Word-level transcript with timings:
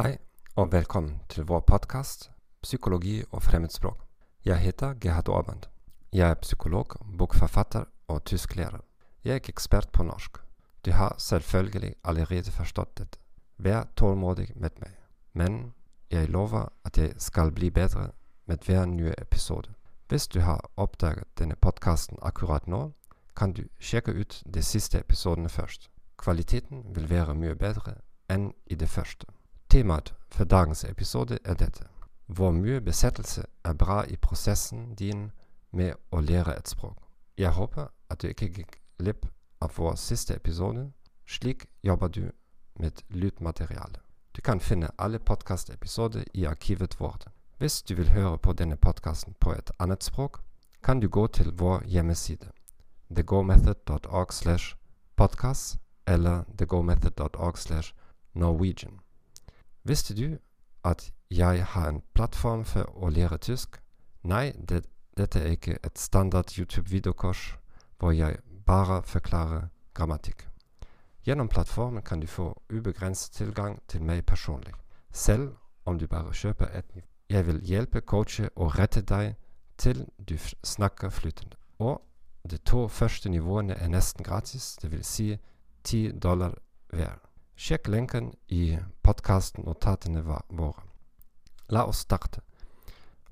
Hei, 0.00 0.16
og 0.56 0.72
velkommen 0.72 1.18
til 1.28 1.44
vår 1.44 1.60
podkast 1.60 2.30
'Psykologi 2.62 3.24
og 3.32 3.42
fremmedspråk'. 3.42 4.04
Jeg 4.44 4.58
heter 4.58 4.94
Gerhard 4.94 5.28
Aabend. 5.28 5.62
Jeg 6.12 6.30
er 6.30 6.34
psykolog, 6.34 6.86
bokforfatter 7.18 7.84
og 8.08 8.24
tysklærer. 8.24 8.80
Jeg 9.24 9.30
er 9.30 9.34
ikke 9.34 9.48
ekspert 9.48 9.92
på 9.92 10.02
norsk. 10.02 10.38
Du 10.84 10.90
har 10.90 11.14
selvfølgelig 11.18 11.94
allerede 12.04 12.50
forstått 12.50 12.98
dette. 12.98 13.18
Vær 13.58 13.84
tålmodig 13.96 14.52
med 14.56 14.70
meg. 14.80 14.90
Men 15.32 15.74
jeg 16.10 16.28
lover 16.28 16.72
at 16.84 16.98
jeg 16.98 17.14
skal 17.16 17.52
bli 17.52 17.70
bedre 17.70 18.10
med 18.46 18.58
hver 18.66 18.84
nye 18.84 19.14
episode. 19.18 19.68
Hvis 20.08 20.28
du 20.28 20.40
har 20.40 20.70
oppdaget 20.76 21.38
denne 21.38 21.56
podkasten 21.56 22.18
akkurat 22.22 22.66
nå, 22.66 22.92
kan 23.36 23.52
du 23.52 23.62
sjekke 23.80 24.20
ut 24.20 24.42
de 24.54 24.62
siste 24.62 24.98
episodene 24.98 25.48
først. 25.48 25.90
Kvaliteten 26.16 26.84
vil 26.94 27.10
være 27.10 27.34
mye 27.34 27.54
bedre 27.54 27.94
enn 28.30 28.52
i 28.66 28.74
det 28.74 28.88
første. 28.88 29.26
Temaet 29.70 30.14
for 30.30 30.44
dagens 30.44 30.84
episode 30.84 31.38
er 31.44 31.54
dette. 31.54 31.84
Hvor 32.26 32.50
mye 32.50 32.80
besettelse 32.80 33.44
er 33.64 33.72
bra 33.72 34.02
i 34.02 34.16
prosessen 34.16 34.94
din 34.94 35.30
med 35.70 35.92
å 36.10 36.20
lære 36.20 36.56
et 36.58 36.68
språk. 36.68 36.96
Jeg 37.38 37.50
håper 37.54 37.86
at 38.10 38.22
du 38.22 38.26
ikke 38.28 38.48
gikk 38.50 38.80
glipp 38.98 39.26
av 39.62 39.70
vår 39.76 39.94
siste 39.94 40.34
episode. 40.34 40.88
Slik 41.26 41.68
jobber 41.86 42.08
du 42.08 42.32
med 42.82 43.02
lydmateriale. 43.08 44.02
Du 44.36 44.40
kan 44.42 44.60
finne 44.60 44.90
alle 44.98 45.18
podkastepisoder 45.18 46.24
i 46.34 46.46
arkivet 46.46 47.00
vårt. 47.00 47.28
Hvis 47.58 47.82
du 47.82 47.94
vil 47.94 48.10
høre 48.10 48.38
på 48.38 48.52
denne 48.52 48.76
podkasten 48.76 49.34
på 49.40 49.52
et 49.52 49.70
annet 49.78 50.02
språk, 50.02 50.40
kan 50.82 51.00
du 51.00 51.08
gå 51.08 51.26
til 51.26 51.52
vår 51.54 51.84
hjemmeside 51.86 52.50
thegomethod.org 53.14 54.32
slash 54.32 54.74
podcast 55.16 55.78
eller 56.06 56.42
thegomethod.org 56.58 57.58
slash 57.58 57.94
norwegian. 58.34 59.00
Visste 59.90 60.14
du 60.14 60.38
at 60.84 61.12
jeg 61.30 61.64
har 61.66 61.88
en 61.88 62.02
plattform 62.14 62.60
for 62.64 62.86
å 62.94 63.08
lære 63.10 63.40
tysk? 63.42 63.80
Nei, 64.22 64.52
det, 64.54 64.84
dette 65.18 65.40
er 65.42 65.56
ikke 65.56 65.78
et 65.82 65.98
standard 65.98 66.52
YouTube-videokurs 66.54 67.40
hvor 67.98 68.12
jeg 68.14 68.36
bare 68.66 69.00
forklarer 69.02 69.64
grammatikk. 69.94 70.44
Gjennom 71.26 71.50
plattformen 71.50 72.04
kan 72.06 72.22
du 72.22 72.28
få 72.30 72.52
ubegrenset 72.70 73.34
tilgang 73.34 73.80
til 73.88 74.04
meg 74.06 74.22
personlig, 74.26 74.76
selv 75.10 75.56
om 75.84 75.98
du 75.98 76.06
bare 76.06 76.30
kjøper 76.38 76.70
et 76.70 76.94
nivå. 76.94 77.06
Jeg 77.30 77.46
vil 77.46 77.58
hjelpe, 77.60 78.00
coache 78.00 78.46
og 78.54 78.78
rette 78.78 79.02
deg 79.02 79.34
til 79.78 80.04
du 80.28 80.36
snakker 80.62 81.10
flytende. 81.10 81.58
Og 81.78 81.98
de 82.50 82.62
to 82.62 82.86
første 82.88 83.28
nivåene 83.28 83.74
er 83.74 83.90
nesten 83.90 84.22
gratis, 84.24 84.76
dvs. 84.82 85.06
Si 85.06 85.36
10 85.84 86.20
dollar 86.22 86.54
hver. 86.94 87.29
Sjekk 87.60 87.88
lenken 87.88 88.32
i 88.48 88.78
podkastnotatene 89.02 90.22
våre. 90.48 90.82
La 91.68 91.82
oss 91.84 91.98
starte. 92.06 92.40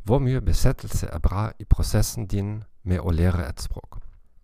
Hvor 0.05 0.21
mye 0.21 0.43
besettelse 0.45 1.09
er 1.09 1.23
bra 1.25 1.47
i 1.59 1.65
prosessen 1.65 2.27
din 2.29 2.51
med 2.83 3.01
å 3.01 3.15
lære 3.15 3.47
et 3.49 3.65
språk? 3.65 4.03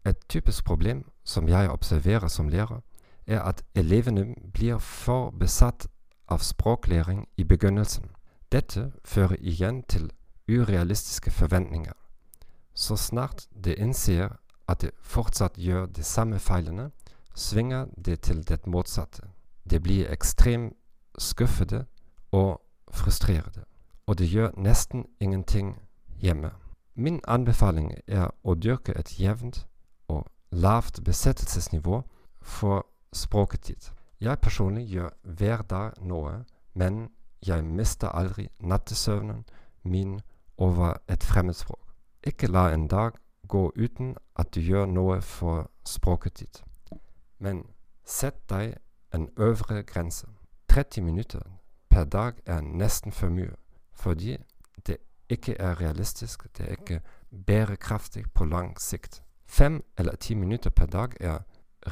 Et 0.08 0.16
typisk 0.28 0.64
problem 0.64 1.02
som 1.24 1.48
jeg 1.52 1.68
observerer 1.68 2.32
som 2.32 2.48
lærer, 2.48 2.80
er 3.26 3.44
at 3.44 3.60
elevene 3.74 4.24
blir 4.56 4.80
for 4.80 5.30
besatt 5.30 5.86
av 6.32 6.40
språklæring 6.40 7.26
i 7.36 7.44
begynnelsen. 7.44 8.08
Dette 8.52 8.86
fører 9.04 9.36
igjen 9.36 9.82
til 9.82 10.08
urealistiske 10.48 11.30
forventninger. 11.30 11.92
Så 12.74 12.96
snart 12.96 13.48
de 13.52 13.76
innser 13.76 14.40
at 14.68 14.80
de 14.80 14.96
fortsatt 15.02 15.60
gjør 15.60 15.86
de 15.86 16.02
samme 16.02 16.40
feilene, 16.40 16.90
svinger 17.34 17.92
det 18.00 18.20
til 18.20 18.48
det 18.48 18.64
motsatte. 18.66 19.33
De 19.70 19.80
blir 19.80 20.10
ekstremt 20.12 20.76
skuffede 21.18 21.86
og 22.32 22.60
frustrerte, 22.92 23.64
og 24.06 24.18
de 24.18 24.26
gjør 24.26 24.50
nesten 24.56 25.06
ingenting 25.20 25.78
hjemme. 26.20 26.50
Min 26.94 27.20
anbefaling 27.26 27.92
er 28.06 28.30
å 28.44 28.54
dyrke 28.54 28.94
et 28.98 29.20
jevnt 29.20 29.66
og 30.08 30.26
lavt 30.50 31.04
besettelsesnivå 31.04 32.02
for 32.42 32.86
språket 33.12 33.66
ditt. 33.66 33.92
Jeg 34.20 34.38
personlig 34.38 34.84
gjør 34.88 35.10
hver 35.22 35.62
dag 35.62 35.92
noe, 36.00 36.44
men 36.74 37.08
jeg 37.46 37.64
mister 37.64 38.08
aldri 38.08 38.48
nattesøvnen 38.60 39.44
min 39.82 40.20
over 40.56 40.94
et 41.08 41.24
fremmedspråk. 41.24 41.90
Ikke 42.26 42.46
la 42.46 42.70
en 42.72 42.88
dag 42.88 43.12
gå 43.48 43.72
uten 43.76 44.16
at 44.36 44.54
du 44.54 44.60
gjør 44.60 44.86
noe 44.86 45.20
for 45.20 45.70
språket 45.86 46.40
ditt. 46.40 46.62
Men 47.38 47.64
sett 48.04 48.38
deg 48.48 48.76
en 49.14 49.28
øvre 49.36 49.82
grense. 49.82 50.26
30 50.68 51.04
minutter 51.04 51.40
per 51.90 52.04
dag 52.04 52.32
er 52.46 52.60
nesten 52.60 53.12
for 53.12 53.28
mye, 53.28 53.54
fordi 53.92 54.36
det 54.86 54.96
ikke 55.28 55.54
er 55.58 55.80
realistisk, 55.80 56.46
det 56.58 56.66
er 56.66 56.70
ikke 56.70 57.00
bærekraftig 57.46 58.24
på 58.34 58.44
lang 58.44 58.80
sikt. 58.80 59.22
Fem 59.46 59.84
eller 59.98 60.16
ti 60.16 60.34
minutter 60.34 60.70
per 60.70 60.86
dag 60.86 61.08
er 61.20 61.38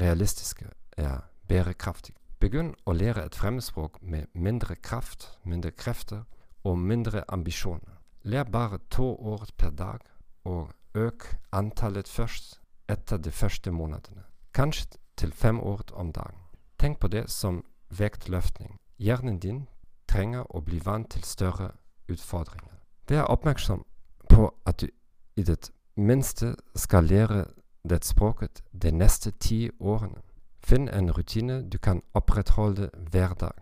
realistiske, 0.00 0.66
er 0.97 1.21
bærekraftig. 1.49 2.15
Begynn 2.41 2.75
å 2.87 2.93
lære 2.93 3.25
et 3.25 3.34
fremmedspråk 3.39 4.00
med 4.03 4.27
mindre 4.34 4.75
kraft, 4.75 5.39
mindre 5.44 5.71
krefter 5.71 6.25
og 6.65 6.78
mindre 6.78 7.25
ambisjoner. 7.28 8.00
Lær 8.22 8.44
bare 8.44 8.78
to 8.91 9.15
år 9.15 9.47
per 9.56 9.71
dag, 9.71 10.00
og 10.44 10.72
øk 10.94 11.37
antallet 11.53 12.09
først 12.09 12.60
etter 12.89 13.16
de 13.16 13.31
første 13.31 13.71
månedene. 13.71 14.22
Kanskje 14.54 14.99
til 15.16 15.33
fem 15.33 15.60
år 15.60 15.81
om 15.93 16.12
dagen. 16.12 16.41
Tenk 16.82 16.98
på 16.98 17.09
det 17.09 17.31
som 17.31 17.65
vektløftning. 17.91 18.81
Hjernen 18.98 19.38
din 19.38 19.69
trenger 20.10 20.43
å 20.50 20.60
bli 20.66 20.81
vant 20.82 21.12
til 21.15 21.22
større 21.22 21.69
utfordringer. 22.10 22.72
Vær 23.09 23.28
oppmerksom 23.31 23.84
på 24.26 24.48
at 24.66 24.81
du 24.81 24.88
i 25.37 25.44
det 25.47 25.71
minste 25.94 26.56
skal 26.75 27.06
lære 27.06 27.44
det 27.88 28.00
språket 28.04 28.65
de 28.82 28.91
neste 28.91 29.31
ti 29.31 29.71
årene. 29.78 30.19
Finn 30.59 30.88
en 30.88 31.12
rutine 31.15 31.60
du 31.62 31.78
kan 31.78 32.03
opprettholde 32.15 32.91
hver 33.12 33.34
dag. 33.38 33.54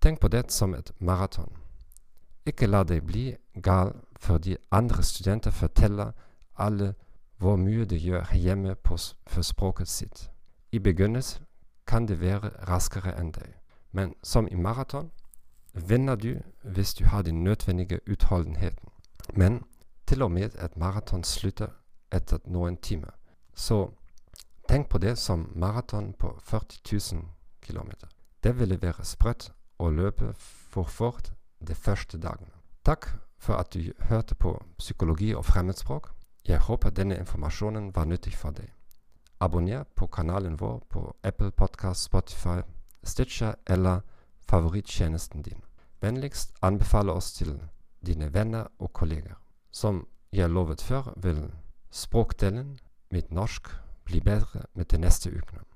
Tenk 0.00 0.18
på 0.20 0.28
det 0.28 0.50
som 0.50 0.74
et 0.74 0.90
maraton. 0.98 1.54
Ikke 2.46 2.66
la 2.66 2.82
deg 2.82 3.06
bli 3.06 3.36
gal 3.62 3.94
fordi 4.18 4.56
andre 4.72 5.02
studenter 5.02 5.50
forteller 5.50 6.10
alle 6.58 6.94
hvor 7.38 7.56
mye 7.56 7.84
de 7.84 8.02
gjør 8.02 8.34
hjemme 8.34 8.74
på, 8.74 8.98
for 9.26 9.42
språket 9.42 9.88
sitt. 9.88 10.30
I 10.72 10.78
begynnelsen 10.78 11.46
kan 11.86 12.06
det 12.08 12.20
være 12.20 12.50
raskere 12.68 13.14
enn 13.18 13.32
deg, 13.32 13.54
men 13.92 14.14
som 14.22 14.48
i 14.48 14.54
maraton 14.54 15.10
vinner 15.74 16.16
du 16.16 16.40
hvis 16.62 16.94
du 16.94 17.04
har 17.04 17.22
den 17.22 17.44
nødvendige 17.44 18.00
utholdenheten. 18.10 18.88
Men 19.34 19.62
til 20.06 20.22
og 20.22 20.30
med 20.30 20.54
et 20.64 20.76
maraton 20.76 21.24
slutter 21.24 21.68
etter 22.12 22.38
noen 22.44 22.76
timer. 22.76 23.10
Så 23.54 23.90
tenk 24.68 24.88
på 24.88 24.98
det 24.98 25.18
som 25.18 25.52
maraton 25.54 26.12
på 26.12 26.38
40 26.40 27.14
000 27.14 27.24
km. 27.60 27.90
Det 28.42 28.58
ville 28.58 28.82
være 28.82 29.04
sprøtt 29.04 29.52
å 29.78 29.90
løpe 29.90 30.32
for 30.38 30.84
fort 30.84 31.32
de 31.60 31.74
første 31.74 32.18
dagene. 32.18 32.52
Takk 32.84 33.08
for 33.38 33.54
at 33.54 33.74
du 33.74 33.92
hørte 33.98 34.34
på 34.34 34.56
Psykologi 34.78 35.34
og 35.34 35.44
fremmedspråk. 35.44 36.10
Jeg 36.48 36.58
håper 36.58 36.90
denne 36.90 37.18
informasjonen 37.18 37.94
var 37.94 38.04
nyttig 38.04 38.34
for 38.36 38.50
deg. 38.50 38.70
Abonner 39.42 39.84
på 39.84 40.06
kanalen 40.06 40.60
vår 40.60 40.78
på 40.88 41.16
Apple 41.22 41.50
Podcast, 41.50 42.02
Spotify, 42.02 42.62
Stitcher 43.02 43.54
eller 43.66 44.00
favorittjenesten 44.48 45.42
din. 45.42 45.62
Vennligst 46.00 46.54
anbefale 46.62 47.12
oss 47.12 47.32
til 47.32 47.60
dine 48.06 48.34
venner 48.34 48.66
og 48.78 48.92
kolleger. 48.92 49.34
Som 49.70 50.06
jeg 50.32 50.50
lovet 50.50 50.82
før, 50.82 51.12
vil 51.16 51.50
språkdelen 51.90 52.78
mitt 53.10 53.32
norsk 53.32 53.68
bli 54.04 54.20
bedre 54.20 54.62
med 54.74 54.84
de 54.84 54.98
neste 54.98 55.30
ukene. 55.30 55.66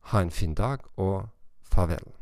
Ha 0.00 0.20
en 0.20 0.30
fin 0.30 0.54
dag 0.54 0.78
og 0.96 1.28
farvel. 1.62 2.20